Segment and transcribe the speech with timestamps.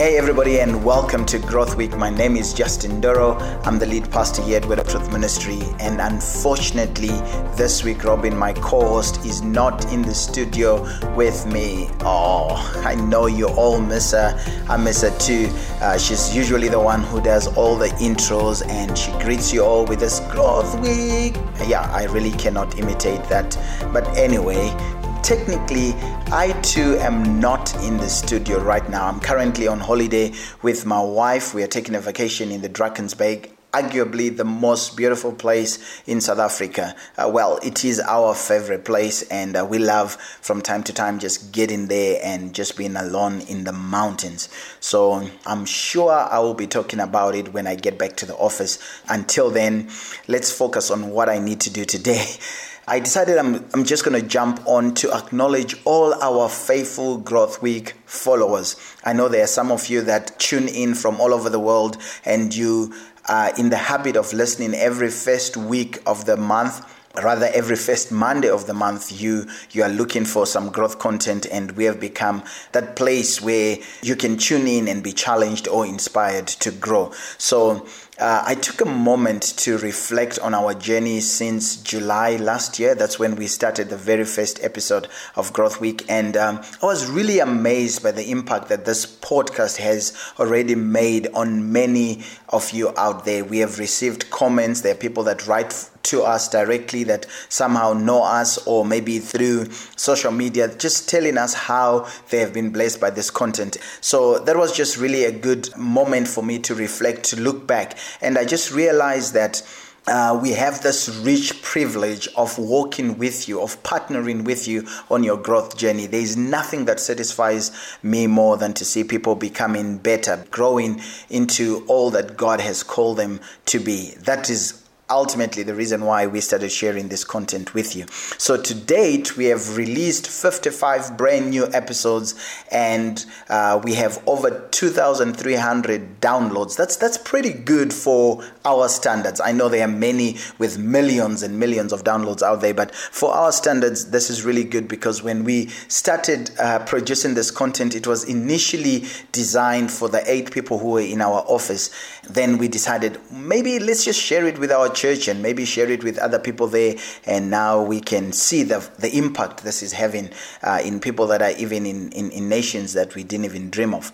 [0.00, 1.94] Hey, everybody, and welcome to Growth Week.
[1.94, 3.34] My name is Justin Duro.
[3.64, 5.60] I'm the lead pastor here at Word of Truth Ministry.
[5.78, 7.10] And unfortunately,
[7.54, 11.90] this week, Robin, my co host, is not in the studio with me.
[12.00, 14.42] Oh, I know you all miss her.
[14.70, 15.50] I miss her too.
[15.82, 19.84] Uh, she's usually the one who does all the intros and she greets you all
[19.84, 21.36] with this Growth Week.
[21.66, 23.54] Yeah, I really cannot imitate that.
[23.92, 24.74] But anyway,
[25.22, 25.94] technically,
[26.32, 29.06] I too am not in the studio right now.
[29.06, 30.32] I'm currently on holiday
[30.62, 31.54] with my wife.
[31.54, 36.38] We are taking a vacation in the Drakensberg arguably the most beautiful place in South
[36.38, 36.94] Africa.
[37.16, 41.18] Uh, well, it is our favorite place, and uh, we love from time to time
[41.18, 44.48] just getting there and just being alone in the mountains.
[44.80, 48.36] So I'm sure I will be talking about it when I get back to the
[48.36, 48.78] office.
[49.08, 49.88] Until then,
[50.26, 52.26] let's focus on what I need to do today.
[52.90, 57.62] I decided I'm, I'm just going to jump on to acknowledge all our faithful Growth
[57.62, 58.74] Week followers.
[59.04, 61.98] I know there are some of you that tune in from all over the world
[62.24, 62.92] and you
[63.28, 66.84] are in the habit of listening every first week of the month
[67.16, 71.44] rather every first monday of the month you you are looking for some growth content
[71.50, 75.84] and we have become that place where you can tune in and be challenged or
[75.84, 77.84] inspired to grow so
[78.20, 82.94] uh, I took a moment to reflect on our journey since July last year.
[82.94, 86.04] That's when we started the very first episode of Growth Week.
[86.08, 91.28] And um, I was really amazed by the impact that this podcast has already made
[91.32, 93.42] on many of you out there.
[93.42, 94.82] We have received comments.
[94.82, 99.70] There are people that write to us directly that somehow know us or maybe through
[99.96, 104.56] social media just telling us how they have been blessed by this content so that
[104.56, 108.44] was just really a good moment for me to reflect to look back and I
[108.44, 109.62] just realized that.
[110.06, 115.22] Uh, we have this rich privilege of walking with you, of partnering with you on
[115.22, 116.06] your growth journey.
[116.06, 117.70] There is nothing that satisfies
[118.02, 123.18] me more than to see people becoming better, growing into all that God has called
[123.18, 124.12] them to be.
[124.20, 124.79] That is
[125.10, 128.06] ultimately the reason why we started sharing this content with you.
[128.38, 132.34] So to date, we have released 55 brand new episodes,
[132.70, 136.76] and uh, we have over 2,300 downloads.
[136.76, 139.40] That's that's pretty good for our standards.
[139.40, 143.32] I know there are many with millions and millions of downloads out there, but for
[143.32, 148.06] our standards, this is really good because when we started uh, producing this content, it
[148.06, 151.90] was initially designed for the eight people who were in our office.
[152.28, 156.04] Then we decided maybe let's just share it with our church and maybe share it
[156.04, 156.96] with other people there.
[157.24, 160.30] And now we can see the, the impact this is having
[160.62, 163.94] uh, in people that are even in, in, in, nations that we didn't even dream
[163.94, 164.06] of.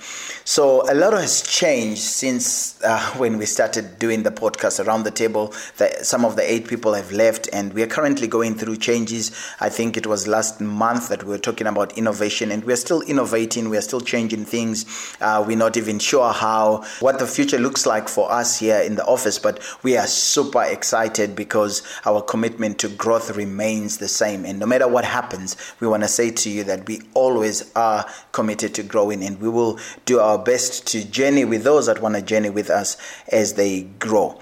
[0.45, 5.11] So a lot has changed since uh, when we started doing the podcast around the
[5.11, 5.55] table.
[5.79, 9.33] The, some of the eight people have left, and we are currently going through changes.
[9.61, 13.01] I think it was last month that we were talking about innovation, and we're still
[13.03, 15.17] innovating, we are still changing things.
[15.21, 18.95] Uh, we're not even sure how, what the future looks like for us here in
[18.95, 24.44] the office, but we are super excited because our commitment to growth remains the same.
[24.44, 28.06] And no matter what happens, we want to say to you that we always are
[28.32, 32.14] committed to growing and we will do our best to journey with those that want
[32.14, 32.97] to journey with us
[33.28, 34.38] as they grow.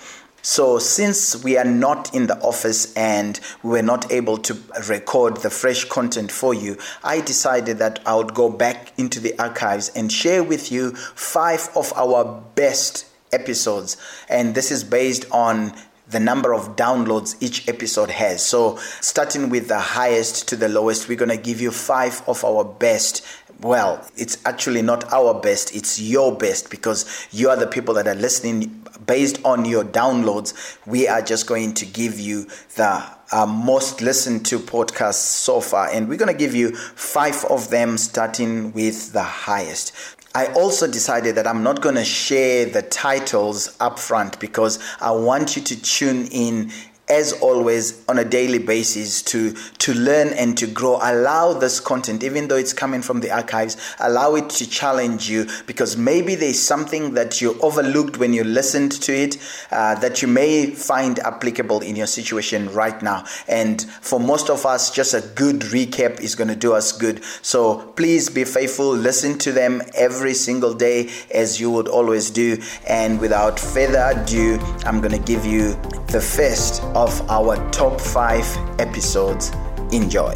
[0.46, 4.54] So, since we are not in the office and we were not able to
[4.90, 9.38] record the fresh content for you, I decided that I would go back into the
[9.38, 13.96] archives and share with you five of our best episodes.
[14.28, 15.72] And this is based on
[16.14, 18.44] the number of downloads each episode has.
[18.47, 22.44] So, starting with the highest to the lowest, we're going to give you five of
[22.44, 23.26] our best.
[23.60, 28.06] Well, it's actually not our best, it's your best because you are the people that
[28.06, 30.78] are listening based on your downloads.
[30.86, 32.46] We are just going to give you
[32.76, 37.44] the uh, most listened to podcasts so far, and we're going to give you five
[37.46, 39.92] of them starting with the highest.
[40.36, 45.12] I also decided that I'm not going to share the titles up front because I
[45.12, 46.72] want you to tune in
[47.09, 50.98] as always on a daily basis to to learn and to grow.
[51.03, 55.47] Allow this content even though it's coming from the archives allow it to challenge you
[55.66, 59.37] because maybe there's something that you overlooked when you listened to it
[59.70, 63.25] uh, that you may find applicable in your situation right now.
[63.49, 67.23] And for most of us just a good recap is going to do us good.
[67.43, 72.58] So please be faithful listen to them every single day as you would always do.
[72.88, 75.75] And without further ado i'm going to give you
[76.08, 78.46] the first of our top five
[78.79, 79.50] episodes.
[79.93, 80.35] Enjoy.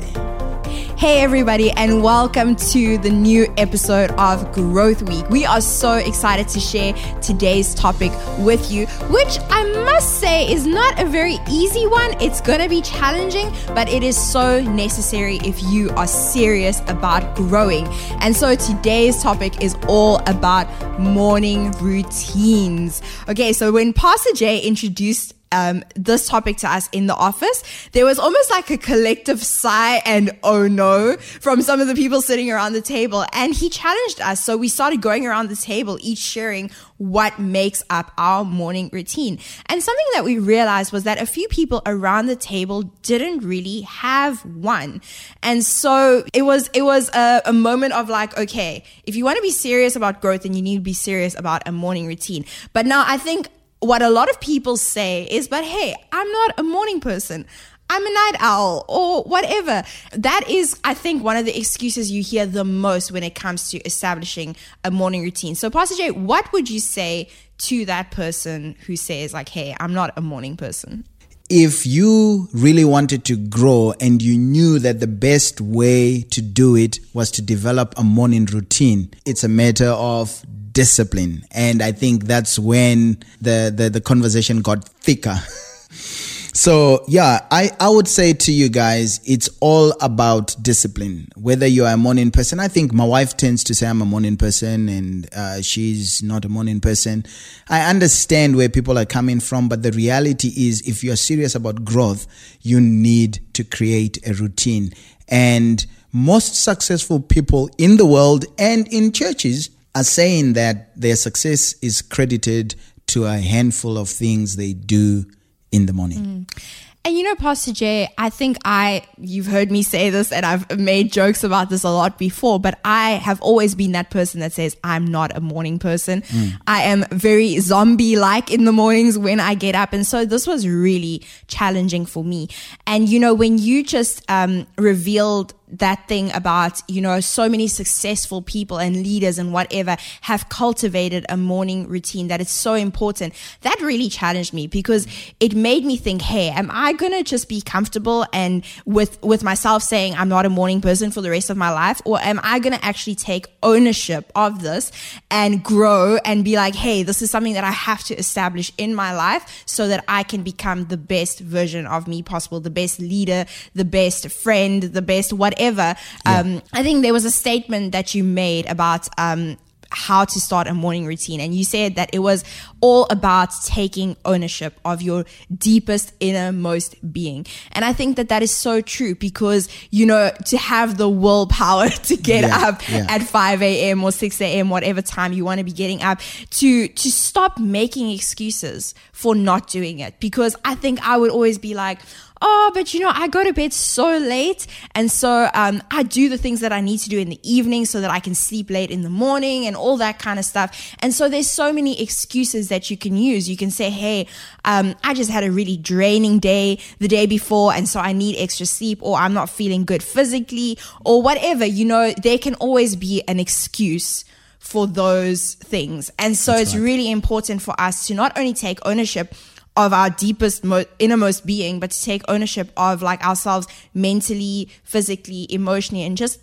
[0.98, 5.30] Hey, everybody, and welcome to the new episode of Growth Week.
[5.30, 8.10] We are so excited to share today's topic
[8.40, 12.20] with you, which I must say is not a very easy one.
[12.20, 17.36] It's going to be challenging, but it is so necessary if you are serious about
[17.36, 17.86] growing.
[18.18, 20.66] And so today's topic is all about
[20.98, 23.02] morning routines.
[23.28, 27.62] Okay, so when Pastor Jay introduced um, this topic to us in the office,
[27.92, 32.20] there was almost like a collective sigh and oh no from some of the people
[32.20, 33.24] sitting around the table.
[33.32, 34.42] And he challenged us.
[34.42, 39.38] So we started going around the table, each sharing what makes up our morning routine.
[39.66, 43.82] And something that we realized was that a few people around the table didn't really
[43.82, 45.00] have one.
[45.42, 49.36] And so it was, it was a, a moment of like, okay, if you want
[49.36, 52.44] to be serious about growth, then you need to be serious about a morning routine.
[52.72, 53.48] But now I think
[53.80, 57.46] what a lot of people say is, but hey, I'm not a morning person.
[57.90, 59.82] I'm a night owl or whatever.
[60.12, 63.70] That is, I think, one of the excuses you hear the most when it comes
[63.70, 65.54] to establishing a morning routine.
[65.54, 67.28] So, Pastor Jay, what would you say
[67.58, 71.04] to that person who says, like, hey, I'm not a morning person?
[71.50, 76.76] If you really wanted to grow and you knew that the best way to do
[76.76, 81.44] it was to develop a morning routine, it's a matter of discipline.
[81.50, 85.36] And I think that's when the, the, the conversation got thicker.
[86.54, 91.28] So yeah, I, I would say to you guys, it's all about discipline.
[91.36, 94.06] Whether you are a morning person, I think my wife tends to say I'm a
[94.06, 97.24] morning person and uh, she's not a morning person.
[97.68, 101.84] I understand where people are coming from, but the reality is if you're serious about
[101.84, 102.26] growth,
[102.62, 104.92] you need to create a routine.
[105.28, 111.74] And most successful people in the world and in churches are saying that their success
[111.82, 112.74] is credited
[113.08, 115.24] to a handful of things they do
[115.72, 116.46] in the morning.
[116.48, 116.62] Mm.
[117.04, 120.78] And you know, Pastor Jay, I think I, you've heard me say this and I've
[120.78, 124.52] made jokes about this a lot before, but I have always been that person that
[124.52, 126.20] says, I'm not a morning person.
[126.22, 126.60] Mm.
[126.66, 129.94] I am very zombie like in the mornings when I get up.
[129.94, 132.48] And so this was really challenging for me.
[132.86, 137.66] And you know, when you just um, revealed that thing about, you know, so many
[137.68, 143.34] successful people and leaders and whatever have cultivated a morning routine that is so important.
[143.62, 145.06] That really challenged me because
[145.40, 149.42] it made me think, hey, am I going to just be comfortable and with, with
[149.42, 152.00] myself saying I'm not a morning person for the rest of my life?
[152.04, 154.90] Or am I going to actually take ownership of this
[155.30, 158.94] and grow and be like, hey, this is something that I have to establish in
[158.94, 163.00] my life so that I can become the best version of me possible, the best
[163.00, 163.44] leader,
[163.74, 165.98] the best friend, the best whatever whatever.
[166.26, 166.40] Yeah.
[166.40, 169.58] Um, I think there was a statement that you made about um,
[169.90, 171.40] how to start a morning routine.
[171.40, 172.44] And you said that it was
[172.80, 175.24] all about taking ownership of your
[175.56, 177.46] deepest innermost being.
[177.72, 181.88] And I think that that is so true because, you know, to have the willpower
[182.04, 183.06] to get yeah, up yeah.
[183.08, 184.04] at 5 a.m.
[184.04, 186.20] or 6 a.m., whatever time you want to be getting up,
[186.50, 190.20] to, to stop making excuses for not doing it.
[190.20, 192.00] Because I think I would always be like,
[192.40, 194.66] oh, but you know, I go to bed so late.
[194.94, 197.84] And so um, I do the things that I need to do in the evening
[197.84, 200.96] so that I can sleep late in the morning and all that kind of stuff.
[201.00, 203.48] And so there's so many excuses that you can use.
[203.48, 204.26] You can say, hey,
[204.64, 207.72] um, I just had a really draining day the day before.
[207.72, 211.64] And so I need extra sleep or I'm not feeling good physically or whatever.
[211.64, 214.24] You know, there can always be an excuse
[214.58, 216.10] for those things.
[216.18, 216.82] And so That's it's right.
[216.82, 219.34] really important for us to not only take ownership
[219.78, 225.46] of our deepest, mo- innermost being, but to take ownership of like ourselves mentally, physically,
[225.50, 226.40] emotionally, and just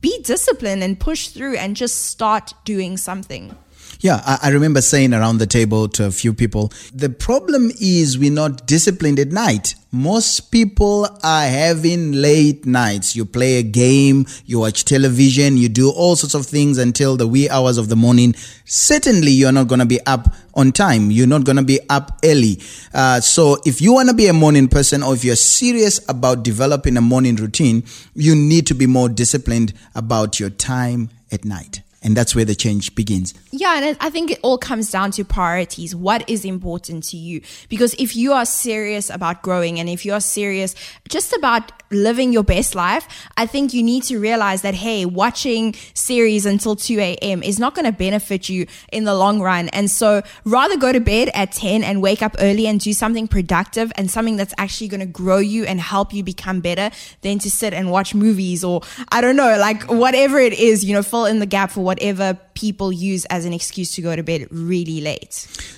[0.00, 3.54] be disciplined and push through and just start doing something.
[4.04, 8.18] Yeah, I, I, remember saying around the table to a few people, the problem is
[8.18, 9.76] we're not disciplined at night.
[9.92, 13.16] Most people are having late nights.
[13.16, 17.26] You play a game, you watch television, you do all sorts of things until the
[17.26, 18.34] wee hours of the morning.
[18.66, 21.10] Certainly, you're not going to be up on time.
[21.10, 22.60] You're not going to be up early.
[22.92, 26.42] Uh, so, if you want to be a morning person or if you're serious about
[26.42, 27.82] developing a morning routine,
[28.14, 32.54] you need to be more disciplined about your time at night and that's where the
[32.54, 33.34] change begins.
[33.50, 35.96] Yeah, and I think it all comes down to priorities.
[35.96, 37.40] What is important to you?
[37.70, 40.74] Because if you are serious about growing and if you are serious
[41.08, 45.74] just about living your best life, I think you need to realize that, hey, watching
[45.94, 47.42] series until 2 a.m.
[47.42, 49.68] is not going to benefit you in the long run.
[49.70, 53.28] And so rather go to bed at 10 and wake up early and do something
[53.28, 56.90] productive and something that's actually going to grow you and help you become better
[57.22, 60.92] than to sit and watch movies or I don't know, like whatever it is, you
[60.92, 64.16] know, fill in the gap for what whatever people use as an excuse to go
[64.16, 65.32] to bed really late.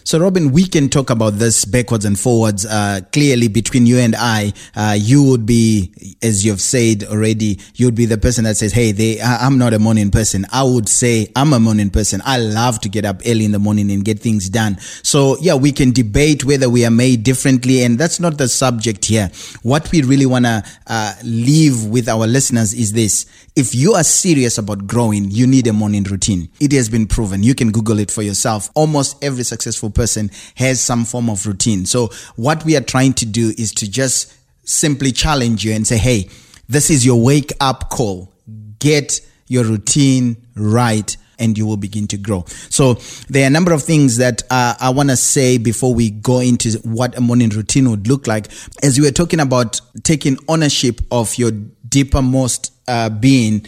[0.04, 2.64] So, Robin, we can talk about this backwards and forwards.
[2.64, 5.92] Uh, clearly, between you and I, uh, you would be,
[6.22, 9.74] as you've said already, you would be the person that says, "Hey, they, I'm not
[9.74, 12.22] a morning person." I would say I'm a morning person.
[12.24, 14.78] I love to get up early in the morning and get things done.
[15.02, 19.04] So, yeah, we can debate whether we are made differently, and that's not the subject
[19.04, 19.30] here.
[19.62, 23.26] What we really want to uh, leave with our listeners is this:
[23.56, 26.50] if you are serious about growing, you need a morning routine.
[26.60, 27.42] It has been proven.
[27.42, 28.70] You can Google it for yourself.
[28.74, 31.86] Almost every successful person has some form of routine.
[31.86, 34.34] So what we are trying to do is to just
[34.68, 36.28] simply challenge you and say, Hey,
[36.68, 38.30] this is your wake up call.
[38.78, 42.44] Get your routine right and you will begin to grow.
[42.68, 42.94] So
[43.28, 46.40] there are a number of things that uh, I want to say before we go
[46.40, 48.48] into what a morning routine would look like.
[48.82, 51.52] As we were talking about taking ownership of your
[51.88, 53.66] deepermost uh, being,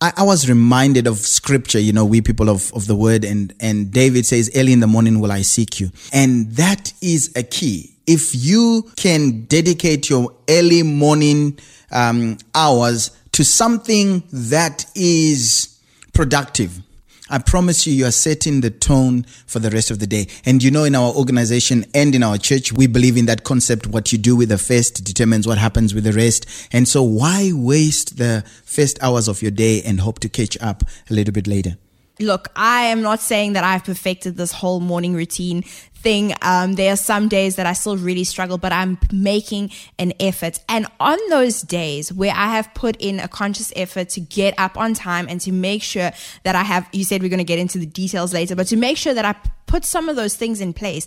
[0.00, 3.54] I, I, was reminded of scripture, you know, we people of, of the word, and,
[3.60, 5.90] and David says, Early in the morning will I seek you.
[6.12, 7.94] And that is a key.
[8.06, 11.58] If you can dedicate your early morning
[11.90, 15.78] um, hours to something that is
[16.12, 16.82] productive,
[17.30, 20.26] I promise you, you are setting the tone for the rest of the day.
[20.44, 23.86] And you know, in our organization and in our church, we believe in that concept.
[23.86, 26.46] What you do with the first determines what happens with the rest.
[26.72, 30.82] And so why waste the first hours of your day and hope to catch up
[31.08, 31.76] a little bit later?
[32.20, 35.62] Look, I am not saying that I've perfected this whole morning routine
[35.94, 36.34] thing.
[36.42, 40.60] Um, there are some days that I still really struggle, but I'm making an effort.
[40.68, 44.76] And on those days where I have put in a conscious effort to get up
[44.78, 46.10] on time and to make sure
[46.44, 48.76] that I have, you said we're going to get into the details later, but to
[48.76, 49.34] make sure that I
[49.66, 51.06] put some of those things in place,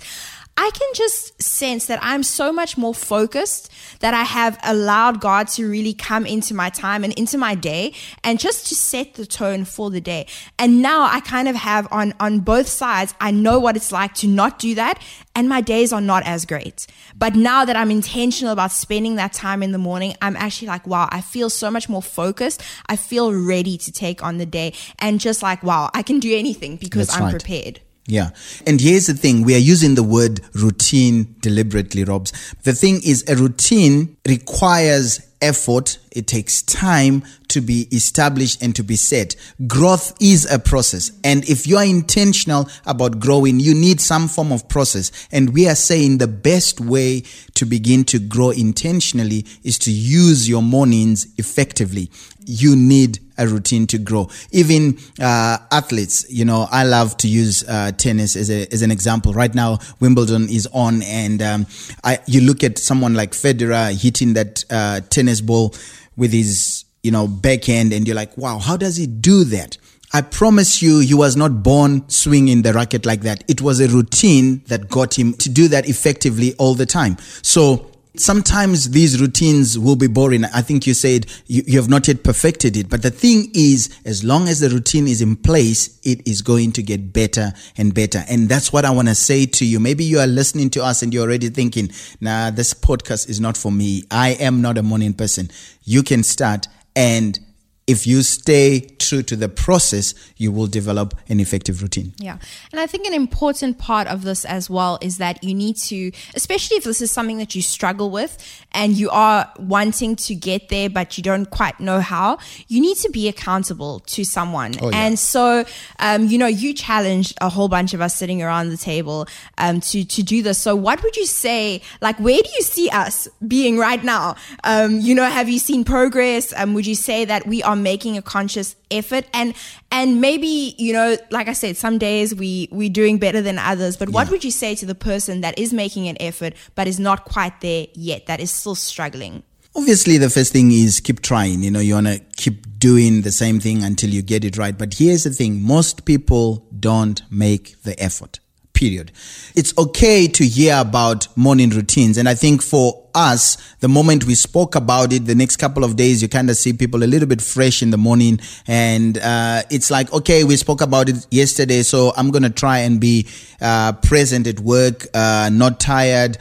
[0.56, 5.48] I can just sense that I'm so much more focused, that I have allowed God
[5.50, 7.94] to really come into my time and into my day
[8.24, 10.28] and just to set the tone for the day.
[10.60, 14.14] And now I kind of have on, on both sides, I know what it's like
[14.16, 15.02] to not do that
[15.36, 16.86] and my days are not as great.
[17.18, 20.86] But now that I'm intentional about spending that time in the morning, I'm actually like,
[20.86, 22.62] wow, I feel so much more focused.
[22.88, 26.36] I feel ready to take on the day and just like, wow, I can do
[26.36, 27.32] anything because That's I'm right.
[27.32, 27.80] prepared.
[28.06, 28.32] Yeah.
[28.68, 29.44] And here's the thing.
[29.44, 32.34] We are using the word routine deliberately, Robs.
[32.64, 36.00] The thing is a routine requires effort.
[36.12, 39.36] It takes time to be established and to be set.
[39.68, 41.12] Growth is a process.
[41.24, 45.12] And if you are intentional about growing, you need some form of process.
[45.32, 47.24] And we are saying the best way
[47.56, 52.10] to begin to grow intentionally is to use your mornings effectively.
[52.46, 54.30] You need a routine to grow.
[54.52, 58.92] Even uh, athletes, you know, I love to use uh, tennis as, a, as an
[58.92, 59.34] example.
[59.34, 61.68] Right now, Wimbledon is on, and um,
[62.04, 65.74] I, you look at someone like Federer hitting that uh, tennis ball
[66.16, 69.78] with his, you know, backhand, and you're like, wow, how does he do that?
[70.16, 73.44] I promise you, he was not born swinging the racket like that.
[73.48, 77.18] It was a routine that got him to do that effectively all the time.
[77.42, 80.46] So Sometimes these routines will be boring.
[80.46, 82.88] I think you said you, you, have not yet perfected it.
[82.88, 86.74] But the thing is, as long as the routine is in place, it is going
[86.74, 88.24] to get better and better.
[88.30, 89.80] And that's what I want to say to you.
[89.80, 91.90] Maybe you are listening to us and you're already thinking,
[92.22, 94.04] nah, this podcast is not for me.
[94.12, 95.50] I am not a morning person.
[95.84, 97.40] You can start and
[97.86, 102.14] if you stay true to the process, you will develop an effective routine.
[102.18, 102.38] Yeah.
[102.72, 106.12] And I think an important part of this as well is that you need to,
[106.34, 108.38] especially if this is something that you struggle with
[108.72, 112.38] and you are wanting to get there, but you don't quite know how,
[112.70, 114.74] you need to be accountable to someone.
[114.82, 115.06] Oh, yeah.
[115.06, 115.66] And so,
[116.00, 119.82] um, you know, you challenged a whole bunch of us sitting around the table um,
[119.82, 120.58] to, to do this.
[120.58, 121.82] So, what would you say?
[122.02, 124.36] Like, where do you see us being right now?
[124.64, 126.54] Um, you know, have you seen progress?
[126.56, 129.26] Um, would you say that we are are making a conscious effort.
[129.34, 129.54] And
[129.92, 133.98] and maybe you know like i said some days we we're doing better than others.
[133.98, 134.14] But yeah.
[134.14, 137.26] what would you say to the person that is making an effort but is not
[137.26, 139.44] quite there yet that is still struggling?
[139.76, 141.64] Obviously the first thing is keep trying.
[141.64, 144.78] You know you want to keep doing the same thing until you get it right.
[144.78, 145.62] But here's the thing.
[145.62, 148.40] Most people don't make the effort
[148.84, 149.12] period.
[149.56, 152.18] It's okay to hear about morning routines.
[152.18, 155.96] And I think for us, the moment we spoke about it, the next couple of
[155.96, 158.42] days, you kind of see people a little bit fresh in the morning.
[158.68, 162.80] And uh, it's like, okay, we spoke about it yesterday, so I'm going to try
[162.80, 163.28] and be
[163.62, 166.38] uh, present at work, uh, not tired.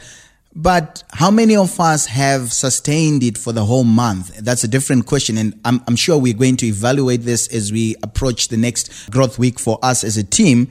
[0.55, 4.37] But how many of us have sustained it for the whole month?
[4.37, 5.37] That's a different question.
[5.37, 9.39] And I'm, I'm sure we're going to evaluate this as we approach the next growth
[9.39, 10.67] week for us as a team.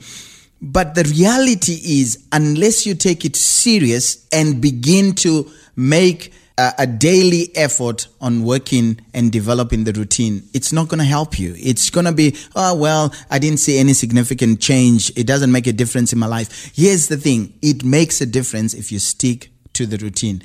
[0.63, 6.87] But the reality is, unless you take it serious and begin to make a, a
[6.87, 11.53] daily effort on working and developing the routine, it's not going to help you.
[11.57, 15.11] It's going to be, oh, well, I didn't see any significant change.
[15.17, 16.71] It doesn't make a difference in my life.
[16.73, 20.43] Here's the thing it makes a difference if you stick to the routine.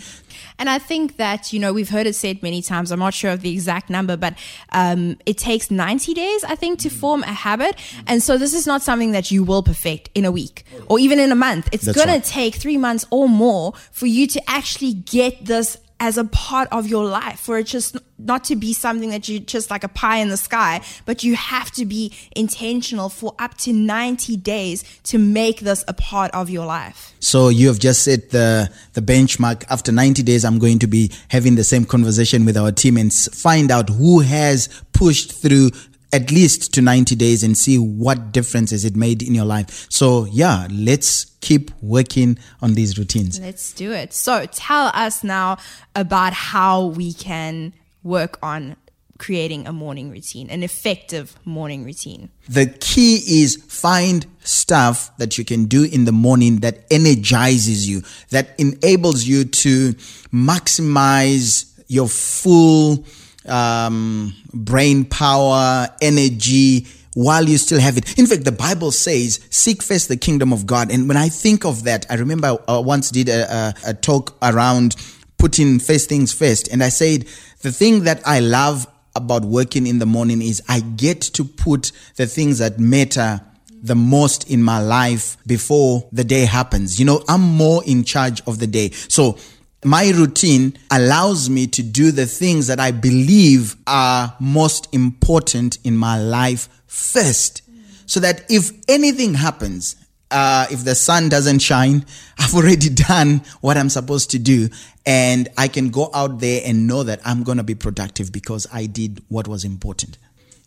[0.58, 3.30] And I think that, you know, we've heard it said many times, I'm not sure
[3.30, 4.36] of the exact number, but
[4.72, 7.76] um, it takes 90 days, I think, to form a habit.
[8.06, 11.18] And so this is not something that you will perfect in a week or even
[11.18, 11.68] in a month.
[11.72, 12.22] It's going right.
[12.22, 16.68] to take three months or more for you to actually get this as a part
[16.70, 19.88] of your life for it just not to be something that you just like a
[19.88, 24.84] pie in the sky, but you have to be intentional for up to 90 days
[25.04, 27.14] to make this a part of your life.
[27.20, 29.64] So you have just set the, the benchmark.
[29.70, 33.12] After 90 days, I'm going to be having the same conversation with our team and
[33.12, 35.70] find out who has pushed through
[36.12, 39.86] at least to 90 days and see what differences it made in your life.
[39.90, 43.38] So, yeah, let's keep working on these routines.
[43.40, 44.12] Let's do it.
[44.12, 45.58] So, tell us now
[45.94, 48.76] about how we can work on
[49.18, 52.30] creating a morning routine, an effective morning routine.
[52.48, 58.02] The key is find stuff that you can do in the morning that energizes you,
[58.30, 59.92] that enables you to
[60.32, 63.04] maximize your full
[63.48, 68.18] um, brain power, energy, while you still have it.
[68.18, 70.92] In fact, the Bible says, seek first the kingdom of God.
[70.92, 74.36] And when I think of that, I remember I once did a, a, a talk
[74.40, 74.94] around
[75.36, 76.68] putting first things first.
[76.68, 77.26] And I said,
[77.62, 78.86] the thing that I love
[79.16, 83.40] about working in the morning is I get to put the things that matter
[83.82, 86.98] the most in my life before the day happens.
[86.98, 88.90] You know, I'm more in charge of the day.
[88.90, 89.38] So
[89.84, 95.96] my routine allows me to do the things that I believe are most important in
[95.96, 97.62] my life first.
[98.06, 99.94] So that if anything happens,
[100.30, 102.04] uh, if the sun doesn't shine,
[102.38, 104.68] I've already done what I'm supposed to do.
[105.06, 108.66] And I can go out there and know that I'm going to be productive because
[108.72, 110.18] I did what was important.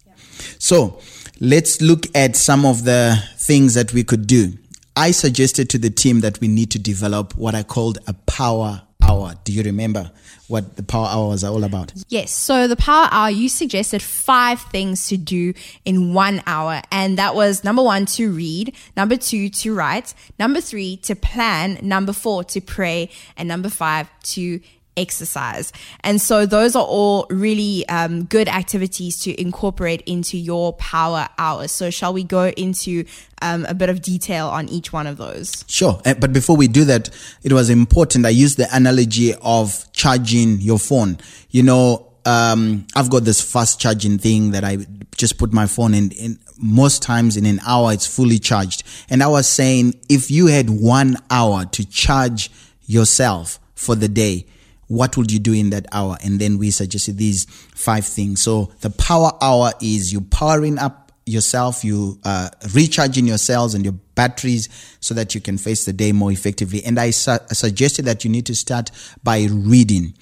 [0.08, 0.14] Yeah.
[0.58, 1.00] So
[1.40, 4.54] let's look at some of the things that we could do.
[4.96, 8.82] I suggested to the team that we need to develop what I called a power
[9.12, 9.34] hour.
[9.44, 10.12] Do you remember
[10.48, 11.94] what the power hour was all about?
[12.10, 12.32] Yes.
[12.32, 15.54] So the power hour, you suggested five things to do
[15.86, 16.82] in one hour.
[16.92, 18.76] And that was number one, to read.
[18.96, 20.14] Number two, to write.
[20.40, 21.80] Number three, to plan.
[21.82, 23.10] Number four, to pray.
[23.38, 24.60] And number five, to
[24.98, 25.72] exercise.
[26.04, 31.72] And so those are all really um, good activities to incorporate into your power hours.
[31.72, 33.06] So shall we go into
[33.42, 35.64] um, a bit of detail on each one of those?
[35.68, 36.02] Sure.
[36.06, 37.10] Eh, but before we do that,
[37.44, 38.26] it was important.
[38.26, 41.18] I used the analogy of charging your phone.
[41.50, 44.78] You know, um, I've got this fast charging thing that I
[45.18, 46.40] just put my phone in, in.
[46.64, 48.84] Most times in an hour, it's fully charged.
[49.10, 52.52] And I was saying, if you had one hour to charge
[52.86, 54.46] yourself for the day,
[54.92, 56.18] what would you do in that hour?
[56.22, 58.44] And then we suggested these five things.
[58.44, 63.86] So the power hour is you powering up yourself, you uh, recharging your cells and
[63.86, 64.68] your batteries
[65.00, 66.84] so that you can face the day more effectively.
[66.84, 68.92] And I su- suggested that you need to start
[69.24, 70.14] by reading.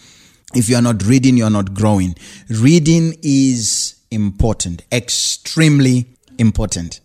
[0.53, 2.13] If you're not reading, you're not growing.
[2.47, 6.05] Reading is important, extremely
[6.37, 6.99] important.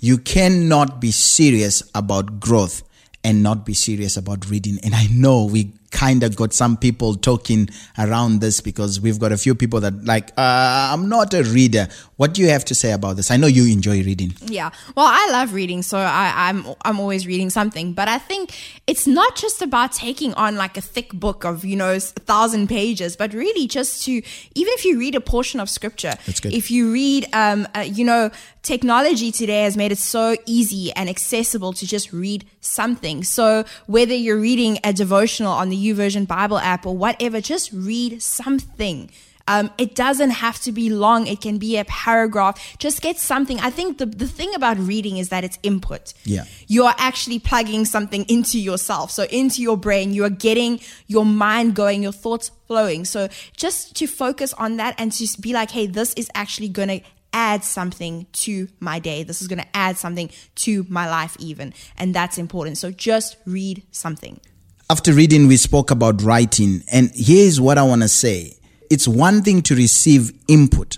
[0.00, 2.82] You cannot be serious about growth
[3.22, 4.80] and not be serious about reading.
[4.82, 9.32] And I know we kind of got some people talking around this because we've got
[9.32, 11.88] a few people that like uh, i'm not a reader.
[12.16, 13.30] What do you have to say about this?
[13.30, 14.34] I know you enjoy reading.
[14.44, 14.70] Yeah.
[14.96, 17.92] Well i love reading so I, am I'm, I'm always reading something.
[17.92, 18.54] But i think
[18.86, 22.68] it's not just about taking on like a thick book of you know a thousand
[22.68, 26.52] pages but really just to even if you read a portion of scripture That's good.
[26.52, 28.30] if you read um, uh, you know
[28.68, 33.24] technology today has made it so easy and accessible to just read something.
[33.24, 38.22] So whether you're reading a devotional on the YouVersion Bible app or whatever, just read
[38.22, 39.10] something.
[39.48, 41.26] Um, it doesn't have to be long.
[41.26, 42.76] It can be a paragraph.
[42.78, 43.58] Just get something.
[43.60, 46.12] I think the, the thing about reading is that it's input.
[46.24, 46.44] Yeah.
[46.66, 49.10] You are actually plugging something into yourself.
[49.10, 53.06] So into your brain, you are getting your mind going, your thoughts flowing.
[53.06, 56.88] So just to focus on that and to be like, hey, this is actually going
[56.88, 57.00] to
[57.32, 59.22] add something to my day.
[59.22, 61.72] This is going to add something to my life, even.
[61.96, 62.76] And that's important.
[62.76, 64.40] So just read something.
[64.90, 66.82] After reading, we spoke about writing.
[66.90, 68.56] And here's what I want to say
[68.90, 70.96] it's one thing to receive input,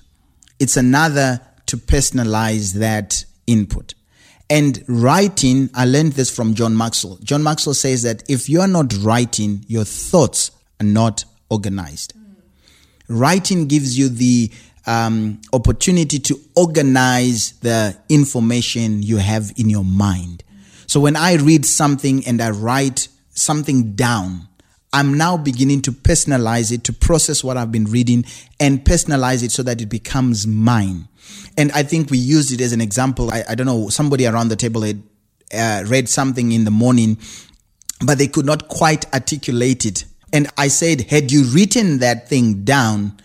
[0.60, 3.94] it's another to personalize that input.
[4.48, 7.18] And writing, I learned this from John Maxwell.
[7.22, 12.14] John Maxwell says that if you are not writing, your thoughts are not organized.
[12.14, 12.34] Mm.
[13.08, 14.52] Writing gives you the
[14.86, 20.42] um, opportunity to organize the information you have in your mind.
[20.86, 23.08] So when I read something and I write
[23.40, 24.48] something down,
[24.92, 28.24] I'm now beginning to personalize it, to process what I've been reading
[28.58, 31.08] and personalize it so that it becomes mine.
[31.56, 33.30] And I think we used it as an example.
[33.32, 35.02] I, I don't know, somebody around the table had
[35.54, 37.18] uh, read something in the morning,
[38.04, 40.04] but they could not quite articulate it.
[40.32, 43.20] And I said, had you written that thing down,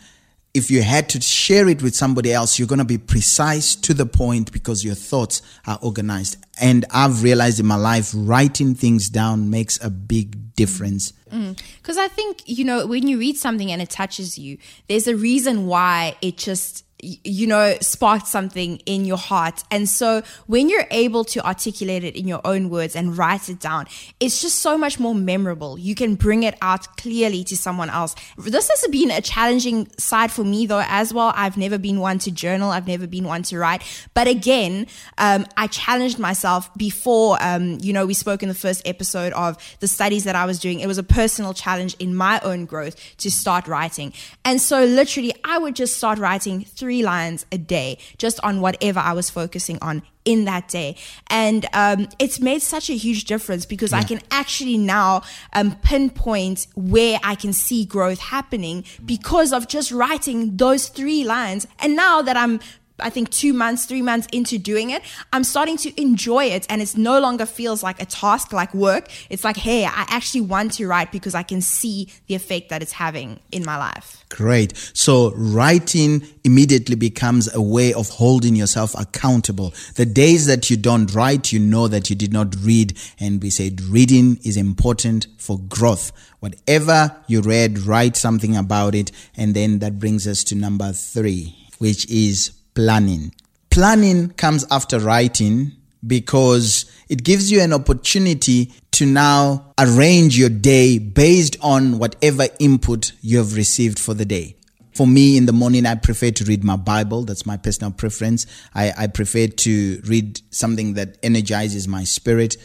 [0.55, 3.93] if you had to share it with somebody else, you're going to be precise to
[3.93, 6.37] the point because your thoughts are organized.
[6.61, 11.11] And I've realized in my life, writing things down makes a big difference.
[11.25, 11.99] Because mm.
[11.99, 15.67] I think, you know, when you read something and it touches you, there's a reason
[15.67, 16.84] why it just
[17.23, 19.63] you know, sparked something in your heart.
[19.71, 23.59] And so when you're able to articulate it in your own words and write it
[23.59, 23.87] down,
[24.19, 25.77] it's just so much more memorable.
[25.77, 28.15] You can bring it out clearly to someone else.
[28.37, 31.33] This has been a challenging side for me though as well.
[31.35, 32.71] I've never been one to journal.
[32.71, 33.83] I've never been one to write.
[34.13, 34.87] But again,
[35.17, 39.57] um, I challenged myself before, um, you know, we spoke in the first episode of
[39.79, 40.79] the studies that I was doing.
[40.79, 44.13] It was a personal challenge in my own growth to start writing.
[44.43, 48.61] And so literally I would just start writing three three lines a day just on
[48.61, 50.95] whatever I was focusing on in that day.
[51.27, 53.99] And um, it's made such a huge difference because yeah.
[53.99, 59.91] I can actually now um, pinpoint where I can see growth happening because of just
[59.91, 61.67] writing those three lines.
[61.79, 62.59] And now that I'm
[62.99, 65.01] I think two months, three months into doing it,
[65.33, 66.65] I'm starting to enjoy it.
[66.69, 69.09] And it's no longer feels like a task, like work.
[69.29, 72.81] It's like, hey, I actually want to write because I can see the effect that
[72.81, 74.23] it's having in my life.
[74.29, 74.75] Great.
[74.93, 79.73] So writing immediately becomes a way of holding yourself accountable.
[79.95, 82.97] The days that you don't write, you know that you did not read.
[83.19, 86.11] And we said reading is important for growth.
[86.39, 89.11] Whatever you read, write something about it.
[89.35, 93.33] And then that brings us to number three, which is planning.
[93.71, 95.71] Planning comes after writing
[96.05, 103.11] because it gives you an opportunity to now arrange your day based on whatever input
[103.21, 104.55] you have received for the day.
[104.93, 107.25] For me, in the morning, I prefer to read my Bible.
[107.25, 108.45] That's my personal preference.
[108.73, 112.55] I, I prefer to read something that energizes my spirit.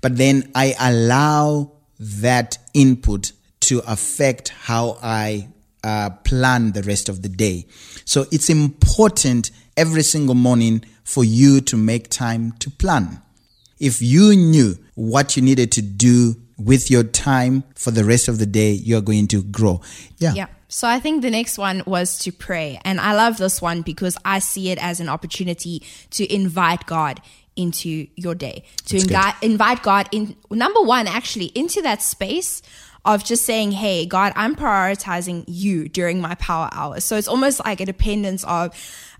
[0.00, 5.48] But then I allow that input to affect how I
[5.84, 7.66] uh, plan the rest of the day.
[8.04, 13.20] So it's important every single morning for you to make time to plan.
[13.78, 18.38] If you knew what you needed to do with your time for the rest of
[18.38, 19.80] the day, you're going to grow.
[20.18, 20.34] Yeah.
[20.34, 20.46] Yeah.
[20.68, 22.80] So I think the next one was to pray.
[22.84, 27.20] And I love this one because I see it as an opportunity to invite God
[27.56, 32.62] into your day, to invi- invite God in, number one, actually, into that space
[33.04, 37.04] of just saying, Hey, God, I'm prioritizing you during my power hours.
[37.04, 38.74] So it's almost like a dependence of,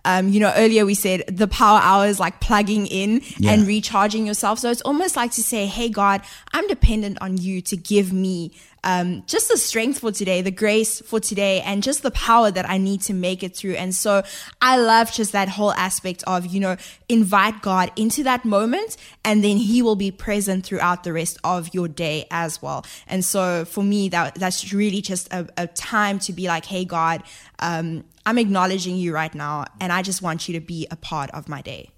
[0.05, 3.53] um, you know, earlier we said the power hours like plugging in yeah.
[3.53, 4.59] and recharging yourself.
[4.59, 8.53] So it's almost like to say, Hey, God, I'm dependent on you to give me
[8.85, 12.69] um, just the strength for today, the grace for today, and just the power that
[12.69, 13.75] I need to make it through.
[13.75, 14.23] And so
[14.61, 16.77] I love just that whole aspect of, you know,
[17.09, 21.73] invite God into that moment and then he will be present throughout the rest of
[21.73, 22.85] your day as well.
[23.07, 26.85] And so for me, that that's really just a, a time to be like, hey,
[26.85, 27.23] God,
[27.63, 31.31] um, I'm acknowledging you right now, and I just want you to be a part
[31.31, 31.91] of my day.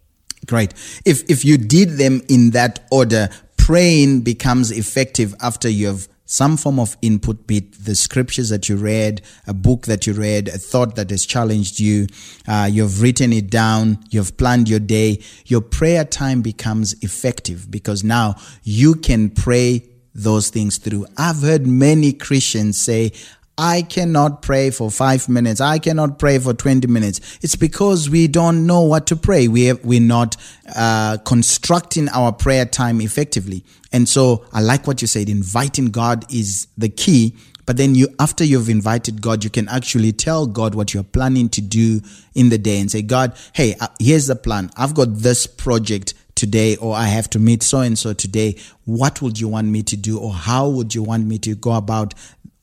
[0.47, 0.75] Great.
[1.05, 6.57] If if you did them in that order, praying becomes effective after you have some
[6.57, 10.59] form of input, be the scriptures that you read, a book that you read, a
[10.59, 12.07] thought that has challenged you,
[12.49, 18.03] uh, you've written it down, you've planned your day, your prayer time becomes effective because
[18.03, 21.07] now you can pray those things through.
[21.17, 23.13] I've heard many Christians say,
[23.57, 25.61] I cannot pray for five minutes.
[25.61, 27.39] I cannot pray for 20 minutes.
[27.41, 29.47] It's because we don't know what to pray.
[29.47, 30.37] We we're not
[30.75, 33.65] uh, constructing our prayer time effectively.
[33.93, 35.29] And so I like what you said.
[35.29, 37.37] Inviting God is the key.
[37.65, 41.49] But then you, after you've invited God, you can actually tell God what you're planning
[41.51, 42.01] to do
[42.35, 44.71] in the day and say, God, hey, uh, here's the plan.
[44.77, 48.59] I've got this project today, or I have to meet so and so today.
[48.85, 51.73] What would you want me to do, or how would you want me to go
[51.73, 52.13] about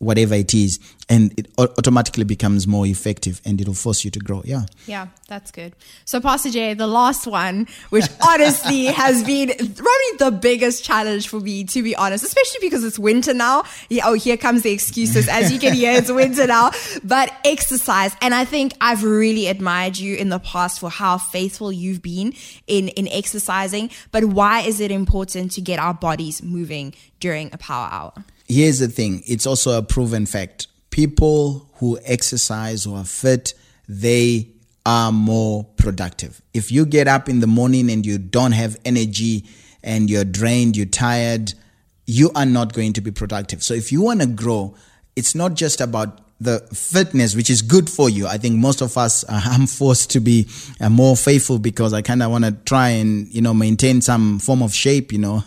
[0.01, 4.41] whatever it is and it automatically becomes more effective and it'll force you to grow.
[4.45, 4.65] Yeah.
[4.87, 5.73] Yeah that's good.
[6.05, 11.39] So pastor jay the last one which honestly has been probably the biggest challenge for
[11.39, 13.63] me to be honest especially because it's winter now.
[13.89, 15.27] Yeah, oh here comes the excuses.
[15.27, 16.71] As you can hear it's winter now.
[17.03, 21.71] But exercise and i think i've really admired you in the past for how faithful
[21.71, 22.33] you've been
[22.67, 23.89] in in exercising.
[24.11, 28.13] But why is it important to get our bodies moving during a power hour
[28.51, 33.53] here's the thing it's also a proven fact people who exercise or are fit
[33.87, 34.47] they
[34.85, 39.45] are more productive if you get up in the morning and you don't have energy
[39.83, 41.53] and you're drained you're tired
[42.11, 43.63] you are not going to be productive.
[43.63, 44.75] So if you want to grow,
[45.15, 48.27] it's not just about the fitness, which is good for you.
[48.27, 50.47] I think most of us, uh, I'm forced to be
[50.79, 54.39] uh, more faithful because I kind of want to try and, you know, maintain some
[54.39, 55.43] form of shape, you know.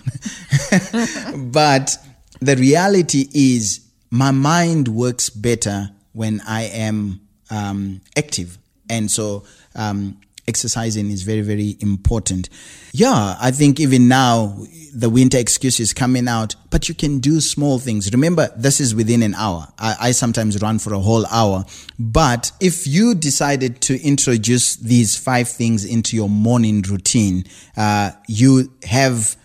[1.37, 1.97] but
[2.45, 3.81] the reality is
[4.11, 8.59] my mind works better when I am um, active.
[8.89, 12.49] And so, um, exercising is very, very important.
[12.93, 14.57] Yeah, I think even now
[14.95, 18.13] the winter excuse is coming out, but you can do small things.
[18.13, 19.67] Remember, this is within an hour.
[19.79, 21.65] I, I sometimes run for a whole hour.
[21.99, 27.45] But if you decided to introduce these five things into your morning routine,
[27.77, 29.37] uh, you have,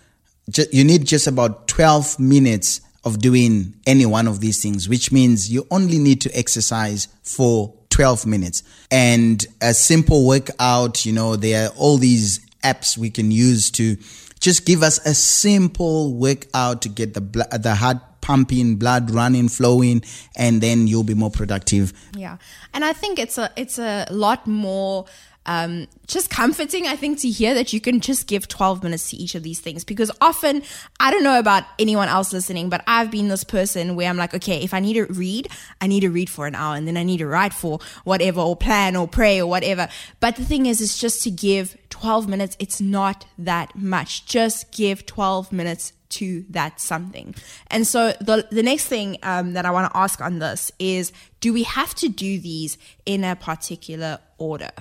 [0.72, 5.52] you need just about 12 minutes of doing any one of these things, which means
[5.52, 8.64] you only need to exercise for 12 minutes.
[8.92, 13.98] And a simple workout, you know, there are all these apps we can use to
[14.40, 19.50] just give us a simple workout to get the bl- the heart pumping, blood running,
[19.50, 20.04] flowing,
[20.36, 21.94] and then you'll be more productive.
[22.16, 22.38] Yeah,
[22.74, 25.06] and I think it's a it's a lot more
[25.50, 29.18] um, just comforting, I think, to hear that you can just give 12 minutes to
[29.18, 29.84] each of these things.
[29.84, 30.62] Because often,
[31.00, 34.36] I don't know about anyone else listening, but I've been this person where I'm like,
[34.36, 35.48] okay, if I need to read,
[35.82, 38.40] I need to read for an hour and then I need to write for whatever,
[38.42, 39.88] or plan or pray or whatever.
[40.20, 42.56] But the thing is, it's just to give 12 minutes.
[42.60, 44.28] It's not that much.
[44.28, 47.34] Just give 12 minutes to that something.
[47.72, 51.12] And so the the next thing um, that I want to ask on this is,
[51.40, 54.72] do we have to do these in a particular order?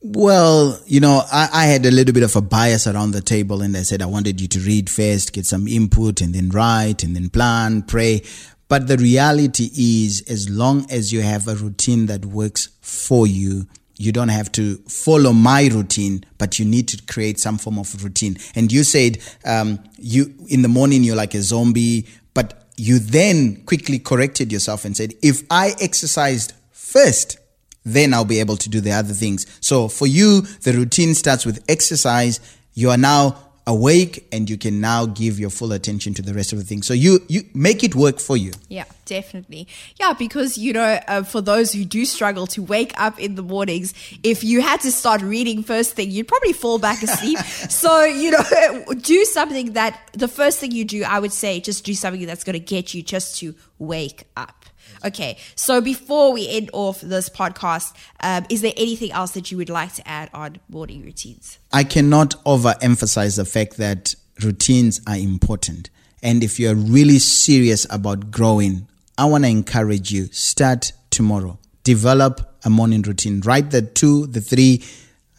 [0.00, 3.62] Well, you know, I, I, had a little bit of a bias around the table
[3.62, 7.02] and I said I wanted you to read first, get some input and then write
[7.02, 8.22] and then plan, pray.
[8.68, 13.66] But the reality is, as long as you have a routine that works for you,
[13.96, 18.04] you don't have to follow my routine, but you need to create some form of
[18.04, 18.36] routine.
[18.54, 23.64] And you said, um, you, in the morning, you're like a zombie, but you then
[23.64, 27.38] quickly corrected yourself and said, if I exercised first,
[27.84, 29.46] then I'll be able to do the other things.
[29.60, 32.40] So for you, the routine starts with exercise.
[32.74, 36.52] You are now awake and you can now give your full attention to the rest
[36.52, 36.86] of the things.
[36.86, 38.52] So you you make it work for you.
[38.68, 39.68] Yeah, definitely.
[40.00, 43.42] Yeah, because you know, uh, for those who do struggle to wake up in the
[43.42, 47.38] mornings, if you had to start reading first thing, you'd probably fall back asleep.
[47.70, 51.84] so you know, do something that the first thing you do, I would say, just
[51.84, 54.57] do something that's going to get you just to wake up.
[55.04, 59.56] Okay, so before we end off this podcast, um, is there anything else that you
[59.56, 61.58] would like to add on morning routines?
[61.72, 65.90] I cannot overemphasize the fact that routines are important.
[66.22, 71.58] And if you're really serious about growing, I want to encourage you start tomorrow.
[71.84, 73.40] Develop a morning routine.
[73.40, 74.84] Write the two, the three,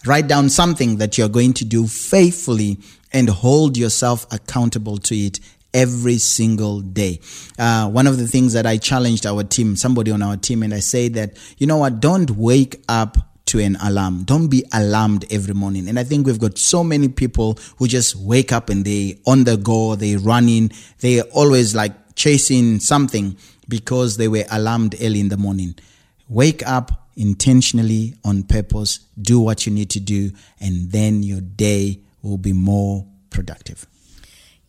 [0.06, 2.80] write down something that you're going to do faithfully
[3.12, 5.40] and hold yourself accountable to it
[5.74, 7.20] every single day.
[7.58, 10.74] Uh, one of the things that I challenged our team, somebody on our team, and
[10.74, 13.18] I say that, you know what, don't wake up
[13.50, 14.24] to an alarm.
[14.24, 15.90] Don't be alarmed every morning.
[15.90, 19.44] And I think we've got so many people who just wake up and they on
[19.44, 25.30] the go, they running, they always like chasing something because they were alarmed early in
[25.30, 25.76] the morning.
[26.28, 32.00] Wake up intentionally on purpose, do what you need to do, and then your day
[32.22, 33.88] will be more productive.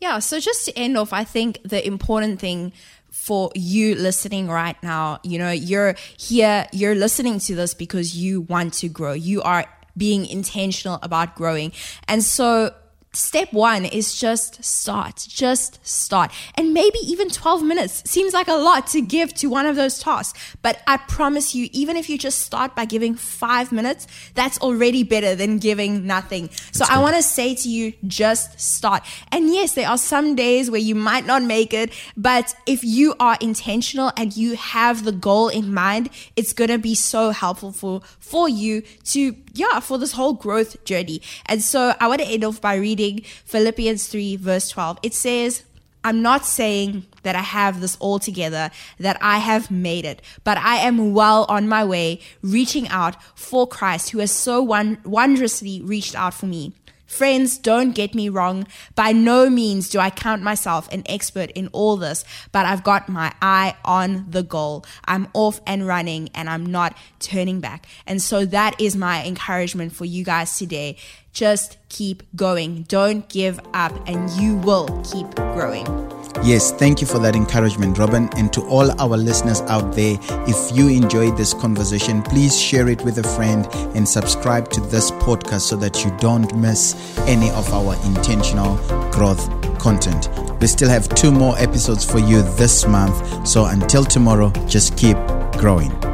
[0.01, 2.73] Yeah, so just to end off, I think the important thing
[3.11, 8.43] for you listening right now, you know, you're here, you're listening to this because you
[8.43, 9.13] want to grow.
[9.13, 11.73] You are being intentional about growing.
[12.09, 12.75] And so
[13.13, 15.17] step one is just start.
[15.29, 16.31] Just start.
[16.55, 19.99] And maybe even 12 minutes seems like a lot to give to one of those
[19.99, 20.57] tasks.
[20.63, 25.03] But I promise you, even if you just start by giving five minutes, that's already
[25.03, 26.51] better than giving nothing.
[26.73, 29.03] So I want to say to you, just start.
[29.33, 33.15] And yes, there are some days where you might not make it, but if you
[33.19, 37.73] are intentional and you have the goal in mind, it's going to be so helpful
[37.73, 41.23] for, for you to yeah, for this whole growth journey.
[41.47, 44.99] And so I want to end off by reading Philippians 3, verse 12.
[45.03, 45.65] It says,
[46.03, 50.57] I'm not saying that I have this all together, that I have made it, but
[50.57, 56.15] I am well on my way, reaching out for Christ, who has so wondrously reached
[56.15, 56.73] out for me.
[57.11, 58.69] Friends, don't get me wrong.
[58.95, 63.09] By no means do I count myself an expert in all this, but I've got
[63.09, 64.87] my eye on the goal.
[65.07, 67.89] I'm off and running and I'm not turning back.
[68.07, 70.99] And so that is my encouragement for you guys today.
[71.33, 72.85] Just keep going.
[72.85, 76.20] Don't give up and you will keep growing.
[76.43, 78.31] Yes, thank you for that encouragement, Robin.
[78.37, 83.03] And to all our listeners out there, if you enjoyed this conversation, please share it
[83.03, 87.71] with a friend and subscribe to this podcast so that you don't miss any of
[87.73, 88.77] our intentional
[89.11, 90.29] growth content.
[90.61, 93.47] We still have two more episodes for you this month.
[93.47, 95.17] So until tomorrow, just keep
[95.59, 96.10] growing.